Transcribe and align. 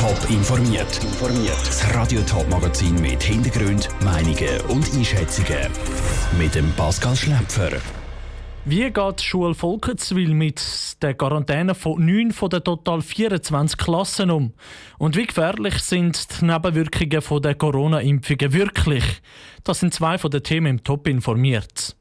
Top 0.00 0.30
informiert. 0.30 0.98
Das 1.66 1.94
Radio 1.94 2.22
Top 2.22 2.48
Magazin 2.48 2.94
mit 3.02 3.22
Hintergrund, 3.22 3.86
Meinungen 4.02 4.58
und 4.68 4.90
Einschätzungen 4.94 5.70
mit 6.38 6.54
dem 6.54 6.72
Pascal 6.72 7.14
Schläpfer. 7.14 7.72
Wie 8.64 8.90
geht 8.90 9.20
die 9.20 9.22
Schule 9.22 9.54
Volkenswil 9.54 10.32
mit 10.32 10.62
der 11.02 11.12
Quarantäne 11.12 11.74
von 11.74 12.02
9 12.02 12.32
von 12.32 12.48
den 12.48 12.64
total 12.64 13.02
24 13.02 13.76
Klassen 13.76 14.30
um? 14.30 14.54
Und 14.96 15.18
wie 15.18 15.26
gefährlich 15.26 15.74
sind 15.80 16.40
die 16.40 16.46
Nebenwirkungen 16.46 17.20
von 17.20 17.42
der 17.42 17.56
Corona-Impfungen 17.56 18.54
wirklich? 18.54 19.04
Das 19.64 19.80
sind 19.80 19.92
zwei 19.92 20.16
von 20.16 20.30
den 20.30 20.42
Themen 20.42 20.78
im 20.78 20.82
Top 20.82 21.08
informiert. 21.08 21.94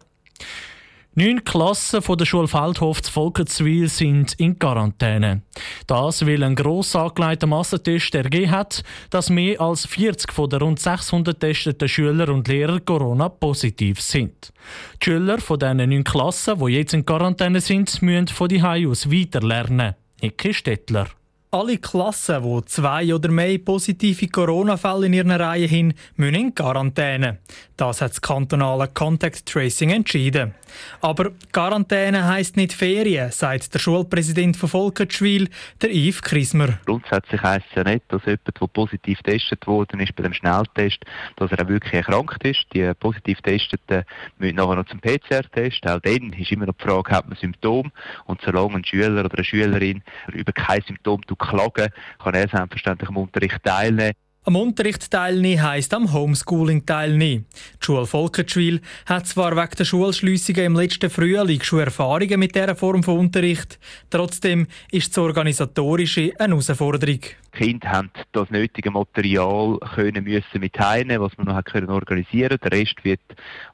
Neun 1.16 1.44
Klassen 1.44 2.04
von 2.04 2.20
der 2.20 2.25
Schule 2.25 2.48
Feldhof 2.48 3.02
zu 3.02 3.12
Volkenswil 3.12 3.89
sind 3.89 4.34
in 4.34 4.60
Quarantäne. 4.60 5.42
Das, 5.88 6.25
weil 6.25 6.43
ein 6.43 6.55
gross 6.55 6.96
angelegter 6.96 7.48
Massentest 7.48 8.14
ergeben 8.14 8.52
hat, 8.52 8.84
dass 9.10 9.32
mehr 9.32 9.60
als 9.60 9.88
40 9.88 10.32
von 10.32 10.50
den 10.50 10.61
rund 10.61 10.80
600 10.80 11.39
testeten 11.39 11.89
Schüler 11.89 12.30
und 12.30 12.47
Lehrer 12.47 12.80
Corona-positiv 12.80 14.00
sind. 14.00 14.54
Die 15.02 15.06
Schüler 15.06 15.39
von 15.39 15.57
diesen 15.57 15.78
neun 15.78 16.04
Klassen, 16.04 16.60
die 16.60 16.74
jetzt 16.74 16.93
in 16.93 17.06
Quarantäne 17.06 17.60
sind, 17.60 18.02
müssen 18.04 18.28
von 18.28 18.47
die 18.47 18.61
aus 18.61 19.11
weiterlernen. 19.11 19.96
Ecke 20.21 20.54
Stettler. 20.54 21.07
Alle 21.52 21.80
Klassen, 21.80 22.44
die 22.44 22.66
zwei 22.66 23.12
oder 23.12 23.30
mehr 23.30 23.58
positive 23.58 24.28
Corona-Fälle 24.28 25.08
in 25.08 25.14
ihren 25.14 25.32
Reihen 25.32 25.68
haben, 25.68 25.94
müssen 26.16 26.36
in 26.36 26.54
Quarantäne. 26.54 27.39
Das 27.75 28.02
hat 28.02 28.12
das 28.12 28.22
kantonale 28.22 28.88
Contact 28.89 29.48
Tracing 29.48 29.89
entschieden. 29.89 30.54
Aber 31.02 31.32
Quarantäne 31.52 32.28
heisst 32.28 32.56
nicht 32.56 32.73
Ferien, 32.73 33.31
sagt 33.31 33.73
der 33.73 33.80
Schulpräsident 33.80 34.58
von 34.58 34.70
Volkertschwil, 34.70 35.50
der 35.81 35.89
Yves 35.89 36.22
Krismer. 36.22 36.78
Grundsätzlich 36.86 37.42
heisst 37.42 37.66
es 37.72 37.78
ja 37.78 37.84
nicht, 37.84 38.03
dass 38.09 38.23
jemand, 38.25 38.42
der 38.45 38.67
positiv 38.67 39.23
getestet 39.23 39.66
worden 39.66 40.02
ist 40.02 40.16
bei 40.16 40.22
dem 40.22 40.34
Schnelltest, 40.34 41.00
dass 41.38 41.52
er 41.52 41.66
auch 41.66 41.69
wirklich 41.69 41.94
erkrankt 41.94 42.44
ist. 42.44 42.67
Die 42.75 42.94
positiv 43.00 43.41
Testeten 43.41 44.03
müssen 44.38 44.56
nachher 44.58 44.75
noch 44.75 44.86
zum 44.86 45.00
PCR-Test. 45.00 45.88
Auch 45.88 46.00
dann 46.02 46.31
ist 46.34 46.52
immer 46.52 46.67
noch 46.67 46.75
die 46.75 46.84
Frage, 46.84 47.09
hat 47.09 47.28
man 47.28 47.38
Symptome? 47.38 47.89
Und 48.25 48.39
solange 48.45 48.75
ein 48.75 48.86
Schüler 48.86 49.25
oder 49.25 49.36
eine 49.36 49.44
Schülerin 49.44 50.03
über 50.31 50.52
kein 50.52 50.84
Symptom 50.84 51.22
klagen, 51.39 51.89
kann 52.21 52.33
er 52.35 52.47
selbstverständlich 52.47 53.09
am 53.09 53.17
Unterricht 53.17 53.63
teilnehmen. 53.63 54.13
Am 54.45 54.55
Unterricht 54.55 55.11
teilnehmen 55.11 55.61
heisst 55.61 55.93
am 55.93 56.13
Homeschooling 56.13 56.85
teilnehmen. 56.85 57.45
Die 57.81 57.85
Schule 57.85 58.05
Volkertschwil 58.05 58.81
hat 59.05 59.27
zwar 59.27 59.55
wegen 59.55 59.75
der 59.77 59.85
Schulschliessungen 59.85 60.65
im 60.65 60.75
letzten 60.75 61.09
Frühling 61.09 61.61
schon 61.61 61.81
Erfahrungen 61.81 62.39
mit 62.39 62.55
dieser 62.55 62.75
Form 62.75 63.03
von 63.03 63.19
Unterricht, 63.19 63.77
trotzdem 64.09 64.67
ist 64.91 65.09
das 65.09 65.23
Organisatorische 65.23 66.31
eine 66.39 66.53
Herausforderung. 66.53 67.19
Die 67.53 67.58
Kinder 67.58 67.89
haben 67.89 68.11
das 68.31 68.50
nötige 68.50 68.92
Material 68.92 69.78
können 69.95 70.23
müssen 70.23 70.59
mit 70.59 70.80
heimnehmen, 70.80 71.23
was 71.23 71.38
man 71.38 71.47
noch 71.47 71.64
können 71.64 71.89
organisieren. 71.89 72.58
Der 72.64 72.72
Rest 72.72 73.03
wird 73.03 73.19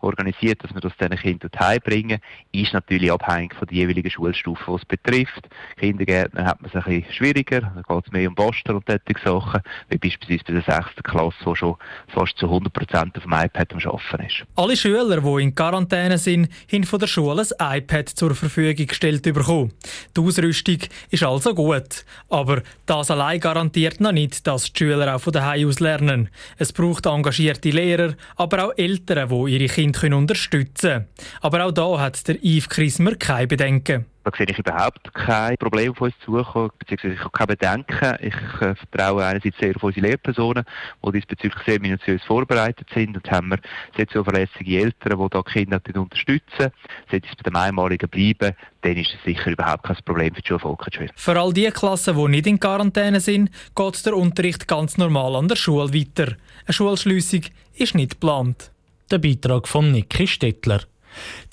organisiert, 0.02 0.64
dass 0.64 0.74
wir 0.74 0.82
das 0.82 0.96
diesen 0.98 1.18
Kindern 1.18 1.52
heimbringen. 1.60 2.20
Ist 2.52 2.74
natürlich 2.74 3.12
abhängig 3.12 3.54
von 3.56 3.68
der 3.68 3.78
jeweiligen 3.78 4.10
Schulstufe, 4.10 4.64
die 4.68 4.76
es 4.76 4.86
betrifft. 4.86 5.50
Kindergärtner 5.78 6.46
hat 6.46 6.62
man 6.62 6.72
es 6.74 6.76
ein 6.76 6.84
bisschen 6.84 7.14
schwieriger. 7.14 7.62
Da 7.62 7.82
geht 7.96 8.06
es 8.06 8.12
mehr 8.12 8.30
um 8.30 8.36
Poster 8.36 8.76
und 8.76 8.86
solche 8.88 9.24
Sachen, 9.24 9.62
wie 9.90 9.98
beispielsweise 9.98 10.44
bei 10.48 10.54
der 10.54 10.84
6. 10.84 11.04
Klasse, 11.04 11.38
wo 11.44 11.56
schon 11.56 11.76
fast 12.08 12.38
zu 12.38 12.46
100 12.46 12.74
Prozent 12.74 13.18
auf 13.18 13.24
dem 13.24 13.34
iPad 13.34 13.74
am 13.74 13.80
Arbeiten 13.80 14.26
ist. 14.26 14.44
Alle 14.56 14.78
Schüler, 14.78 15.22
die 15.22 15.44
in 15.44 15.54
Quarantäne 15.54 16.18
sind, 16.18 16.50
haben 16.72 16.84
von 16.84 17.00
der 17.00 17.08
Schule 17.08 17.46
ein 17.60 17.78
iPad 17.80 18.10
zur 18.10 18.34
Verfügung 18.36 18.88
gestellt 18.88 19.24
bekommen. 19.24 19.74
Die 20.16 20.22
Ausrüstung 20.22 20.78
ist 21.12 21.24
also 21.24 21.54
gut. 21.54 22.06
Aber 22.30 22.62
das 22.86 23.12
allein 23.12 23.40
garantiert 23.40 23.65
noch 24.00 24.12
nicht, 24.12 24.48
dass 24.48 24.72
die 24.72 24.78
Schüler 24.78 25.16
auch 25.16 25.22
von 25.22 25.34
daheim 25.34 25.68
aus 25.68 25.80
lernen. 25.80 26.30
Es 26.58 26.74
braucht 26.74 27.06
engagierte 27.06 27.70
Lehrer, 27.70 28.14
aber 28.36 28.66
auch 28.66 28.78
Eltern, 28.78 29.30
die 29.30 29.54
ihre 29.54 29.68
Kinder 29.68 30.18
unterstützen 30.18 30.90
können. 30.90 31.06
Aber 31.42 31.66
auch 31.66 31.72
da 31.72 32.00
hat 32.00 32.28
der 32.28 32.44
Yves 32.44 32.70
Krismer 32.70 33.16
keine 33.16 33.48
Bedenken. 33.48 34.06
Da 34.26 34.32
sehe 34.36 34.48
ich 34.50 34.58
überhaupt 34.58 35.14
kein 35.14 35.56
Problem 35.58 35.92
auf 35.92 36.02
uns 36.02 36.16
zukommen, 36.26 36.72
beziehungsweise 36.80 37.14
ich 37.14 37.20
habe 37.20 37.30
keine 37.30 37.48
Bedenken. 37.48 38.18
Ich 38.22 38.34
äh, 38.60 38.74
vertraue 38.74 39.24
einerseits 39.24 39.60
sehr 39.60 39.76
auf 39.76 39.84
unsere 39.84 40.08
Lehrpersonen, 40.08 40.66
die 41.06 41.12
diesbezüglich 41.12 41.64
sehr 41.64 41.80
minutiös 41.80 42.24
vorbereitet 42.24 42.88
sind 42.92 43.16
und 43.16 43.30
haben 43.30 43.50
wir 43.50 43.60
sehr 43.96 44.08
zuverlässige 44.08 44.80
Eltern, 44.80 45.20
die 45.20 45.30
da 45.30 45.42
die 45.44 45.52
Kinder 45.52 45.80
unterstützen. 45.94 46.72
Sollte 47.12 47.28
es 47.30 47.36
bei 47.36 47.44
dem 47.44 47.56
Einmaligen 47.56 48.10
bleiben, 48.10 48.56
dann 48.82 48.98
ist 48.98 49.14
es 49.14 49.24
sicher 49.24 49.52
überhaupt 49.52 49.84
kein 49.84 49.98
Problem 50.04 50.34
für 50.34 50.42
die 50.42 50.48
Schulvolksschule. 50.48 51.10
Für 51.16 51.40
all 51.40 51.54
die 51.54 51.70
Klassen, 51.70 52.18
die 52.18 52.28
nicht 52.28 52.48
in 52.48 52.60
Quarantäne 52.60 53.20
sind, 53.20 53.52
geht 53.76 54.06
der 54.08 54.18
Unterricht 54.18 54.68
ganz 54.68 54.98
normal 54.98 55.36
an 55.36 55.50
der 55.50 55.56
Schule 55.56 55.94
weiter. 55.94 56.36
Eine 56.66 56.74
Schulschliessung 56.74 57.42
ist 57.76 57.94
nicht 57.94 58.20
geplant. 58.20 58.72
Der 59.12 59.20
Beitrag 59.20 59.68
von 59.68 59.92
Niki 59.92 60.26
Stettler. 60.26 60.82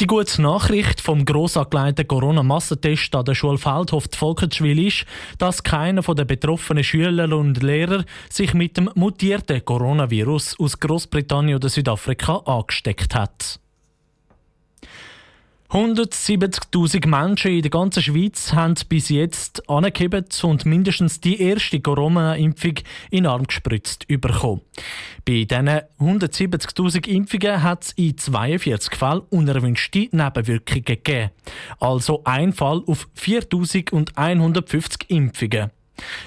Die 0.00 0.06
gute 0.06 0.40
Nachricht 0.42 1.00
vom 1.00 1.24
gross 1.24 1.56
angelegten 1.56 2.08
Corona-Massentest 2.08 3.14
an 3.14 3.24
der 3.24 3.34
Schule 3.34 3.58
Feldhof 3.58 4.08
Volkertschwil 4.12 4.86
ist, 4.86 5.04
dass 5.38 5.62
keiner 5.62 6.02
der 6.02 6.24
betroffenen 6.24 6.84
Schüler 6.84 7.36
und 7.36 7.62
Lehrer 7.62 8.04
sich 8.28 8.54
mit 8.54 8.76
dem 8.76 8.90
mutierten 8.94 9.64
Coronavirus 9.64 10.58
aus 10.58 10.78
Großbritannien 10.78 11.56
oder 11.56 11.68
Südafrika 11.68 12.36
angesteckt 12.46 13.14
hat. 13.14 13.60
170.000 15.72 17.08
Menschen 17.08 17.52
in 17.52 17.62
der 17.62 17.70
ganzen 17.70 18.02
Schweiz 18.02 18.52
haben 18.52 18.74
bis 18.90 19.08
jetzt 19.08 19.70
angegeben 19.70 20.26
und 20.42 20.66
mindestens 20.66 21.18
die 21.18 21.40
erste 21.40 21.80
Corona-Impfung 21.80 22.74
in 23.10 23.24
den 23.24 23.26
Arm 23.26 23.46
gespritzt 23.46 24.06
bekommen. 24.06 24.60
Bei 25.24 25.44
diesen 25.44 25.68
170.000 26.00 27.06
Impfungen 27.06 27.62
hat 27.62 27.84
es 27.84 27.92
in 27.92 28.18
42 28.18 28.96
Fällen 28.96 29.20
unerwünschte 29.30 30.08
Nebenwirkungen 30.10 30.84
gegeben. 30.84 31.30
Also 31.78 32.22
ein 32.24 32.52
Fall 32.52 32.82
auf 32.86 33.08
4.150 33.16 35.08
Impfungen. 35.08 35.70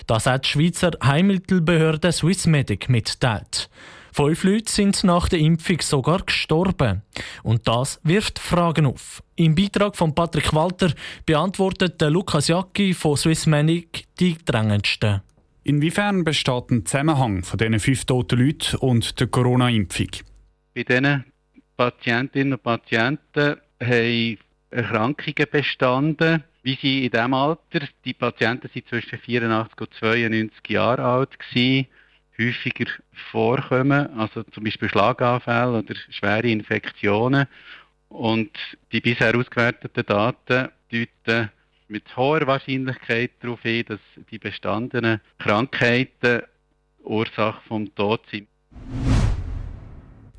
Das 0.07 0.25
hat 0.25 0.45
die 0.45 0.49
Schweizer 0.49 0.91
Heilmittelbehörde 1.03 2.11
Swissmedic 2.11 2.87
mitgeteilt. 2.87 3.69
Fünf 4.13 4.45
Leute 4.45 4.71
sind 4.71 5.03
nach 5.03 5.27
der 5.27 5.39
Impfung 5.39 5.81
sogar 5.81 6.21
gestorben. 6.21 7.01
Und 7.43 7.67
das 7.67 7.99
wirft 8.03 8.39
Fragen 8.39 8.85
auf. 8.85 9.21
Im 9.35 9.55
Beitrag 9.55 9.97
von 9.97 10.15
Patrick 10.15 10.53
Walter 10.53 10.93
beantwortet 11.25 12.01
Lukas 12.01 12.47
Jacki 12.47 12.93
von 12.93 13.17
Swissmedic 13.17 14.05
die 14.17 14.37
drängendsten. 14.45 15.21
Inwiefern 15.67 16.23
besteht 16.23 16.69
ein 16.69 16.85
Zusammenhang 16.85 17.43
von 17.43 17.57
diesen 17.57 17.79
fünf 17.79 18.05
toten 18.05 18.37
Leuten 18.37 18.77
und 18.77 19.19
der 19.19 19.25
Corona-Impfung? 19.25 20.09
Bei 20.75 20.83
diesen 20.83 21.25
Patientinnen 21.75 22.53
und 22.53 22.61
Patienten 22.61 23.55
haben 23.81 24.37
Erkrankungen 24.69 25.47
bestanden, 25.51 26.43
wie 26.61 26.77
sie 26.79 27.05
in 27.05 27.11
diesem 27.11 27.33
Alter, 27.33 27.87
die 28.05 28.13
Patienten 28.13 28.69
sind 28.71 28.87
zwischen 28.87 29.17
84 29.17 29.81
und 29.81 29.93
92 29.95 30.69
Jahre 30.69 31.03
alt 31.03 31.39
gewesen, 31.39 31.87
häufiger 32.37 32.91
vorkommen, 33.31 34.07
also 34.19 34.43
zum 34.43 34.65
Beispiel 34.65 34.89
Schlaganfälle 34.89 35.79
oder 35.79 35.95
schwere 36.11 36.47
Infektionen. 36.47 37.47
Und 38.09 38.51
die 38.91 39.01
bisher 39.01 39.35
ausgewerteten 39.35 40.05
Daten 40.05 40.69
deuten 40.91 41.49
mit 41.87 42.15
hoher 42.15 42.45
Wahrscheinlichkeit 42.47 43.31
darauf 43.41 43.61
hin, 43.61 43.85
dass 43.87 43.99
die 44.31 44.39
bestandenen 44.39 45.21
Krankheiten 45.37 46.43
Ursache 47.03 47.61
vom 47.67 47.93
Tod 47.95 48.21
sind. 48.31 48.47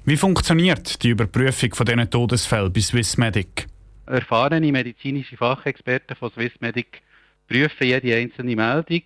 Wie 0.04 0.16
funktioniert 0.16 1.02
die 1.02 1.10
Überprüfung 1.10 1.74
von 1.74 1.86
diesen 1.86 2.10
Todesfällen 2.10 2.72
bei 2.72 2.80
Swissmedic? 2.80 3.66
Erfahrene 4.06 4.70
medizinische 4.70 5.36
Fachexperten 5.36 6.16
von 6.16 6.30
Swissmedic 6.30 7.02
prüfen 7.48 7.86
jede 7.86 8.14
einzelne 8.14 8.54
Meldung 8.54 9.02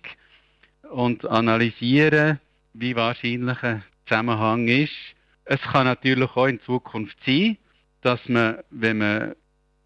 und 0.91 1.25
analysieren 1.25 2.39
wie 2.73 2.95
wahrscheinlich 2.95 3.61
ein 3.63 3.83
Zusammenhang 4.05 4.67
ist. 4.67 4.93
Es 5.45 5.61
kann 5.61 5.85
natürlich 5.85 6.29
auch 6.35 6.45
in 6.45 6.61
Zukunft 6.61 7.17
sein, 7.25 7.57
dass 8.01 8.19
man, 8.27 8.59
wenn 8.69 8.99
man 8.99 9.35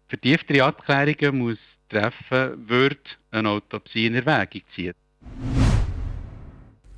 vertieftere 0.08 0.64
Abklärungen 0.64 1.38
muss 1.38 1.58
treffen 1.88 2.68
würde, 2.68 2.98
eine 3.30 3.48
Autopsie 3.50 4.06
in 4.06 4.14
Erwägung 4.14 4.62
zieht. 4.74 4.96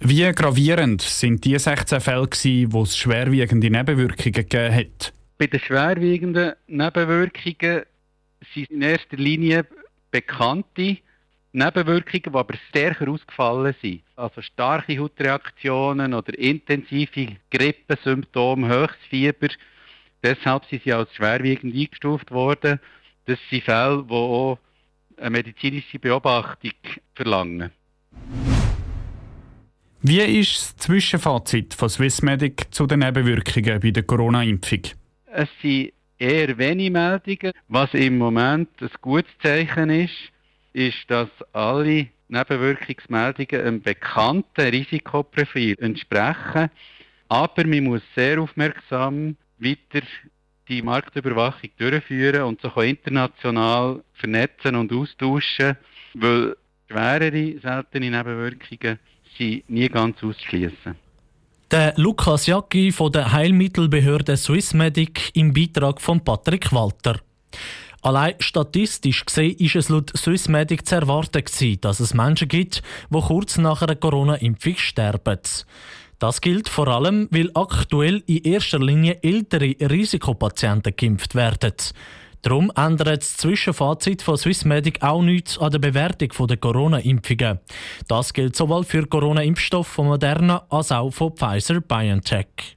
Wie 0.00 0.31
gravierend 0.32 1.02
sind 1.02 1.44
die 1.44 1.58
16 1.58 2.00
Fälle, 2.00 2.29
wo 2.69 2.82
es 2.82 2.96
schwerwiegende 2.96 3.69
Nebenwirkungen 3.69 4.32
gegeben 4.32 4.75
hat? 4.75 5.12
Bei 5.38 5.49
den 5.49 5.61
schwerwiegenden 5.61 6.52
Nebenwirkungen 6.69 7.82
sind 8.55 8.70
in 8.70 8.82
erster 8.82 9.17
Linie 9.17 9.67
bekannte 10.11 10.99
Nebenwirkungen, 11.52 12.23
die 12.23 12.38
aber 12.38 12.55
stärker 12.69 13.08
ausgefallen 13.08 13.75
sind. 13.82 14.02
Also 14.14 14.40
starke 14.40 14.99
Hautreaktionen 14.99 16.14
oder 16.14 16.38
intensive 16.38 17.37
Grippesymptome, 17.50 18.69
höchstes 18.69 19.06
Fieber. 19.08 19.49
Deshalb 20.23 20.64
sind 20.67 20.82
sie 20.85 20.93
als 20.93 21.12
schwerwiegend 21.14 21.75
eingestuft 21.75 22.31
worden. 22.31 22.81
Das 23.26 23.38
sind 23.50 23.64
Fälle, 23.64 24.05
die 24.08 24.12
auch 24.12 24.58
eine 25.20 25.31
medizinische 25.31 25.99
Beobachtung 25.99 26.73
verlangen. 27.15 27.70
Wie 30.00 30.20
ist 30.20 30.61
das 30.61 30.76
Zwischenfazit 30.76 31.75
von 31.75 31.88
Swissmedic 31.88 32.73
zu 32.73 32.87
den 32.87 33.00
Nebenwirkungen 33.00 33.81
bei 33.81 33.91
der 33.91 34.05
Corona-Impfung? 34.05 34.82
Es 35.26 35.49
sind 35.61 35.93
eher 36.19 36.56
wenige 36.56 36.91
Meldungen. 36.91 37.53
Was 37.69 37.93
im 37.94 38.19
Moment 38.19 38.69
ein 38.81 38.91
gutes 39.00 39.31
Zeichen 39.43 39.91
ist, 39.91 40.15
ist, 40.73 40.99
dass 41.09 41.29
alle 41.53 42.09
Nebenwirkungsmeldungen 42.29 43.67
einem 43.67 43.82
bekannten 43.82 44.61
Risikoprofil 44.61 45.76
entsprechen. 45.81 46.71
Aber 47.29 47.67
man 47.67 47.85
muss 47.85 48.03
sehr 48.14 48.41
aufmerksam 48.41 49.37
weiter 49.59 50.06
die 50.69 50.82
Marktüberwachung 50.82 51.70
durchführen 51.79 52.43
und 52.43 52.61
sich 52.61 52.70
auch 52.76 52.82
international 52.82 54.03
vernetzen 54.15 54.76
und 54.76 54.93
austauschen, 54.93 55.76
weil 56.15 56.56
schwerere, 56.88 57.59
seltene 57.61 58.11
Nebenwirkungen 58.11 58.99
sind 59.37 59.70
nie 59.70 59.88
ganz 59.88 60.23
auszuschließen. 60.23 60.94
Der 61.70 61.93
Lukas 61.97 62.47
Jacki 62.47 62.93
von 62.93 63.12
der 63.12 63.31
Heilmittelbehörde 63.32 64.37
Swissmedic 64.37 65.31
im 65.35 65.53
Beitrag 65.53 66.00
von 66.00 66.25
Patrick 66.25 66.73
Walter. 66.73 67.21
Allein 68.00 68.35
statistisch 68.38 69.26
gesehen 69.26 69.56
ist 69.59 69.76
es 69.76 69.88
laut 69.88 70.17
Swissmedic 70.17 70.87
zu 70.87 70.94
erwarten 70.94 71.43
dass 71.81 72.00
es 72.00 72.14
Menschen 72.14 72.49
gibt, 72.49 72.82
die 73.11 73.21
kurz 73.21 73.59
nach 73.59 73.82
einer 73.82 73.97
Corona-Impfung 73.97 74.76
sterben. 74.76 75.41
Das 76.19 76.41
gilt 76.41 76.69
vor 76.69 76.88
allem, 76.88 77.29
weil 77.31 77.50
aktuell 77.55 78.23
in 78.26 78.43
erster 78.43 78.81
Linie 78.81 79.19
ältere 79.23 79.76
Risikopatienten 79.81 80.94
geimpft 80.97 81.35
werden. 81.35 81.75
Darum 82.43 82.73
ändert 82.76 83.23
das 83.23 83.37
Zwischenfazit 83.37 84.23
von 84.23 84.37
Swissmedic 84.37 85.03
auch 85.03 85.23
nichts 85.23 85.59
an 85.59 85.73
der 85.73 85.81
Bewertung 85.81 86.47
der 86.47 86.56
Corona-Impfungen. 86.56 87.59
Das 88.06 88.32
gilt 88.32 88.56
sowohl 88.56 88.85
für 88.85 89.06
Corona-Impfstoff 89.06 89.87
von 89.87 90.06
Moderna 90.06 90.65
als 90.70 90.93
auch 90.93 91.11
von 91.11 91.37
Pfizer-BioNTech. 91.37 92.76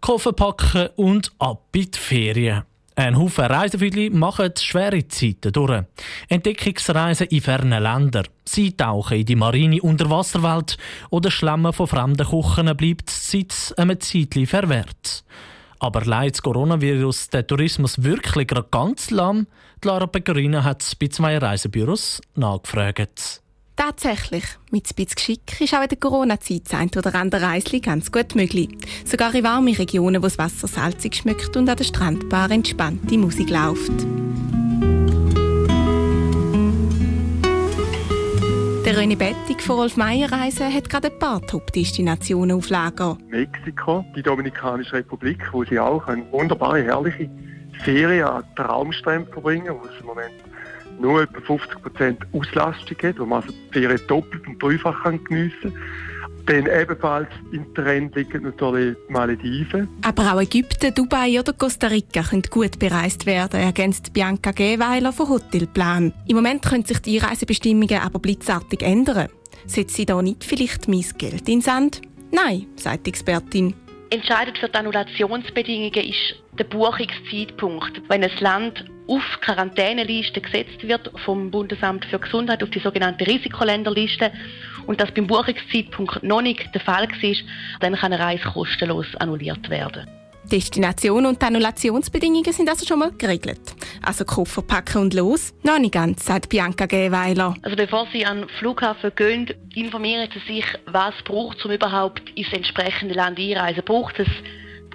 Koffer 0.00 0.32
packen 0.32 0.88
und 0.96 1.32
ab 1.38 1.68
in 1.74 1.90
die 1.90 1.98
Ferien. 1.98 2.64
Ein 2.98 3.16
Haufen 3.16 3.44
Reisevögel 3.44 4.10
machen 4.10 4.50
schwere 4.58 5.06
Zeiten 5.06 5.52
durch. 5.52 5.84
Entdeckungsreisen 6.28 7.28
in 7.28 7.40
fernen 7.40 7.80
Ländern. 7.80 8.26
Sie 8.44 8.76
tauchen 8.76 9.18
in 9.18 9.24
die 9.24 9.36
marine 9.36 9.80
Unterwasserwelt 9.80 10.76
oder 11.10 11.30
Schlemmen 11.30 11.72
von 11.72 11.86
fremden 11.86 12.26
Kochen 12.26 12.76
bleibt 12.76 13.08
seit 13.08 13.72
einem 13.76 14.00
Zeitchen 14.00 14.46
verwehrt. 14.46 15.22
Aber 15.78 16.04
leidet 16.04 16.34
das 16.34 16.42
Coronavirus 16.42 17.30
den 17.30 17.46
Tourismus 17.46 18.02
wirklich 18.02 18.48
ganz 18.72 19.12
lahm? 19.12 19.46
Lara 19.84 20.08
Pecorino 20.08 20.64
hat 20.64 20.84
bei 20.98 21.06
zwei 21.06 21.38
Reisebüros 21.38 22.20
nachgefragt. 22.34 23.42
Tatsächlich, 23.78 24.42
mit 24.72 24.86
ein 24.86 24.94
bisschen 24.96 25.14
Geschick 25.14 25.60
ist 25.60 25.72
auch 25.72 25.82
in 25.82 25.88
der 25.88 25.98
Corona-Zeit 25.98 26.74
ein 26.74 26.90
oder 26.96 27.14
andere 27.14 27.42
Reisli 27.42 27.78
ganz 27.78 28.10
gut 28.10 28.34
möglich. 28.34 28.70
Sogar 29.04 29.32
in 29.36 29.44
warme 29.44 29.78
Regionen, 29.78 30.20
wo 30.20 30.26
das 30.26 30.36
Wasser 30.36 30.66
salzig 30.66 31.14
schmeckt 31.14 31.56
und 31.56 31.68
an 31.68 31.76
der 31.76 31.84
Strandbar 31.84 32.50
entspannte 32.50 33.16
Musik 33.16 33.50
läuft. 33.50 33.92
Der 38.84 38.96
René 38.96 39.16
Bettig 39.16 39.62
von 39.62 39.76
Rolf 39.76 39.96
Meier 39.96 40.32
Reisen 40.32 40.74
hat 40.74 40.90
gerade 40.90 41.12
ein 41.12 41.18
paar 41.20 41.40
Top-Destinationen 41.42 42.56
auf 42.56 42.70
Lager. 42.70 43.16
Mexiko, 43.28 44.04
die 44.16 44.22
Dominikanische 44.24 44.94
Republik, 44.94 45.52
wo 45.52 45.62
sie 45.62 45.78
auch 45.78 46.04
eine 46.08 46.28
wunderbare, 46.32 46.82
herrliche 46.82 47.30
Ferien 47.84 48.26
an 48.26 48.44
Traumstränden 48.56 49.32
verbringen, 49.32 49.72
wo 49.80 49.86
es 49.86 50.00
im 50.00 50.06
Moment 50.06 50.34
nur 51.00 51.22
etwa 51.22 51.38
50% 51.38 52.16
Auslastung 52.32 52.96
hat, 53.02 53.18
wo 53.18 53.26
man 53.26 53.42
also 53.42 53.52
die 53.52 53.72
Ferien 53.72 54.00
doppelt 54.06 54.46
und 54.46 54.62
dreifach 54.62 55.02
kann 55.02 55.22
geniessen 55.24 55.72
kann. 55.72 55.82
Dann 56.46 56.66
ebenfalls 56.66 57.28
im 57.52 57.74
Trend 57.74 58.16
liegen 58.16 58.42
natürlich 58.42 58.96
die 59.06 59.12
Malediven. 59.12 59.86
Aber 60.02 60.32
auch 60.32 60.40
Ägypten, 60.40 60.94
Dubai 60.94 61.38
oder 61.38 61.52
Costa 61.52 61.88
Rica 61.88 62.22
können 62.22 62.42
gut 62.48 62.78
bereist 62.78 63.26
werden, 63.26 63.60
ergänzt 63.60 64.14
Bianca 64.14 64.52
Gehweiler 64.52 65.12
von 65.12 65.28
Hotelplan. 65.28 66.14
Im 66.26 66.36
Moment 66.36 66.62
können 66.62 66.86
sich 66.86 67.00
die 67.00 67.18
Reisebestimmungen 67.18 68.00
aber 68.00 68.18
blitzartig 68.18 68.82
ändern. 68.82 69.28
Setzt 69.66 69.96
sie 69.96 70.06
da 70.06 70.22
nicht 70.22 70.42
vielleicht 70.42 70.88
mein 70.88 71.04
Geld 71.18 71.46
in 71.50 71.60
Sand? 71.60 72.00
Nein, 72.32 72.66
sagt 72.76 73.04
die 73.04 73.10
Expertin. 73.10 73.74
Entscheidend 74.08 74.56
für 74.56 74.70
die 74.70 74.74
Annulationsbedingungen 74.74 75.92
ist 75.92 76.42
der 76.58 76.64
Buchungszeitpunkt. 76.64 78.00
Wenn 78.08 78.24
ein 78.24 78.30
Land 78.40 78.86
auf 79.08 79.40
Quarantäneliste 79.40 80.40
gesetzt 80.40 80.82
wird 80.82 81.10
vom 81.24 81.50
Bundesamt 81.50 82.04
für 82.04 82.18
Gesundheit 82.18 82.62
auf 82.62 82.70
die 82.70 82.78
sogenannte 82.78 83.26
Risikoländerliste 83.26 84.30
und 84.86 85.00
das 85.00 85.10
beim 85.12 85.26
Buchungszeitpunkt 85.26 86.22
noch 86.22 86.42
nicht 86.42 86.68
der 86.74 86.80
Fall 86.80 87.08
war, 87.08 87.34
dann 87.80 87.94
kann 87.94 88.12
eine 88.12 88.22
Reise 88.22 88.44
kostenlos 88.44 89.06
annulliert 89.18 89.68
werden. 89.70 90.08
Destination 90.50 91.26
und 91.26 91.42
Annulationsbedingungen 91.42 92.52
sind 92.52 92.68
also 92.68 92.86
schon 92.86 93.00
mal 93.00 93.12
geregelt. 93.12 93.60
Also 94.02 94.24
Koffer 94.24 94.62
packen 94.62 95.02
und 95.02 95.14
los? 95.14 95.52
Noch 95.62 95.78
nicht 95.78 95.92
ganz, 95.92 96.24
sagt 96.24 96.48
Bianca 96.48 96.86
Gehweiler. 96.86 97.54
Also 97.62 97.76
bevor 97.76 98.06
Sie 98.12 98.24
an 98.24 98.40
den 98.40 98.48
Flughafen 98.48 99.12
gehen, 99.14 99.50
informieren 99.74 100.28
Sie 100.32 100.54
sich, 100.54 100.64
was 100.86 101.14
braucht, 101.24 101.64
um 101.64 101.72
überhaupt 101.72 102.22
ins 102.34 102.52
entsprechende 102.52 103.14
Land 103.14 103.38
einreisen. 103.38 103.82
Braucht 103.84 104.20
es 104.20 104.28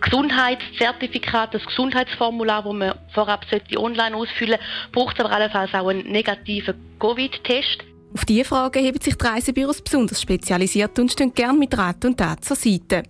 Gesundheitszertifikat, 0.04 1.54
das 1.54 1.66
Gesundheitsformular, 1.66 2.64
das 2.64 2.74
man 2.74 2.94
vorab 3.14 3.46
online 3.78 4.16
ausfüllen 4.16 4.60
sollte, 4.60 4.92
braucht 4.92 5.18
es 5.18 5.26
aber 5.26 5.34
allenfalls 5.34 5.74
auch 5.74 5.88
einen 5.88 6.12
negativen 6.12 6.76
Covid-Test. 7.00 7.84
Auf 8.14 8.26
diese 8.26 8.46
Fragen 8.46 8.86
haben 8.86 9.02
sich 9.02 9.16
die 9.16 9.26
Reisebüros 9.26 9.82
besonders 9.82 10.22
spezialisiert 10.22 11.00
und 11.00 11.12
stehen 11.12 11.34
gerne 11.34 11.58
mit 11.58 11.76
Rat 11.76 12.06
und 12.06 12.18
Tat 12.18 12.46
zur 12.46 12.56
Seite. 12.56 13.04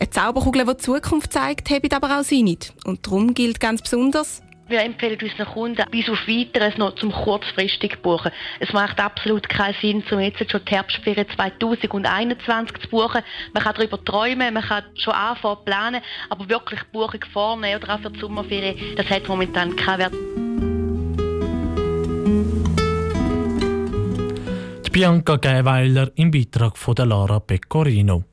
Eine 0.00 0.10
Zauberkugel, 0.10 0.64
die 0.64 0.72
die 0.72 0.76
Zukunft 0.78 1.32
zeigt, 1.32 1.70
haben 1.70 1.92
aber 1.92 2.18
auch 2.18 2.24
sie 2.24 2.42
nicht. 2.42 2.72
Und 2.84 3.06
darum 3.06 3.32
gilt 3.32 3.60
ganz 3.60 3.82
besonders, 3.82 4.42
wir 4.70 4.82
empfehlen 4.82 5.18
unseren 5.20 5.46
Kunden, 5.46 5.84
bis 5.90 6.08
auf 6.08 6.26
Weiteres 6.26 6.78
noch 6.78 6.94
zum 6.94 7.12
kurzfristig 7.12 8.00
buchen. 8.02 8.30
Es 8.60 8.72
macht 8.72 9.00
absolut 9.00 9.48
keinen 9.48 9.74
Sinn, 9.80 10.02
um 10.10 10.20
jetzt 10.20 10.50
schon 10.50 10.64
die 10.64 10.74
Herbstferien 10.74 11.26
2021 11.34 12.78
zu 12.82 12.88
buchen. 12.88 13.22
Man 13.52 13.62
kann 13.62 13.74
darüber 13.74 14.02
träumen, 14.04 14.54
man 14.54 14.62
kann 14.62 14.84
schon 14.94 15.14
anfangen 15.14 15.64
planen, 15.64 16.00
aber 16.28 16.48
wirklich 16.48 16.82
Buchung 16.92 17.20
vornehmen 17.32 17.82
oder 17.82 17.94
auch 17.94 18.00
für 18.00 18.10
die 18.10 18.20
Sommerferien, 18.20 18.96
das 18.96 19.10
hat 19.10 19.28
momentan 19.28 19.74
keinen 19.76 19.98
Wert. 19.98 20.14
Die 24.86 24.90
Bianca 24.90 25.36
Gehweiler 25.36 26.10
im 26.16 26.30
Beitrag 26.30 26.76
von 26.76 26.94
der 26.94 27.06
Lara 27.06 27.40
Pecorino. 27.40 28.24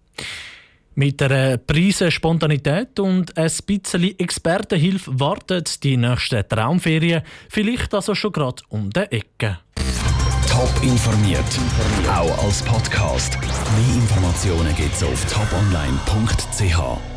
Mit 0.99 1.21
einer 1.21 1.57
Prise 1.59 2.09
Spontanität 2.09 2.99
und 2.99 3.37
ein 3.37 3.51
bisschen 3.67 4.17
Expertenhilfe 4.17 5.19
wartet 5.19 5.83
die 5.83 5.95
nächste 5.95 6.47
Traumferien 6.47 7.21
vielleicht 7.49 7.93
also 7.93 8.15
schon 8.15 8.31
gerade 8.31 8.63
um 8.69 8.89
die 8.89 9.01
Ecke. 9.01 9.59
Top 10.49 10.73
informiert, 10.81 11.45
auch 12.09 12.43
als 12.43 12.63
Podcast. 12.63 13.37
Mehr 13.39 13.95
Informationen 13.95 14.75
gibt's 14.75 15.03
auf 15.03 15.23
toponline.ch. 15.31 17.16